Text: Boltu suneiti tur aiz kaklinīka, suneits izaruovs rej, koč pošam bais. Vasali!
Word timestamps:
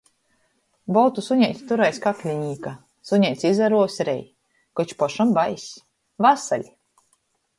Boltu 0.95 1.23
suneiti 1.25 1.65
tur 1.71 1.83
aiz 1.87 1.99
kaklinīka, 2.05 2.71
suneits 3.09 3.45
izaruovs 3.51 3.99
rej, 4.09 4.23
koč 4.79 4.95
pošam 5.03 5.35
bais. 5.39 5.67
Vasali! 6.27 6.71